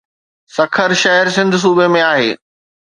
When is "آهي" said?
2.13-2.31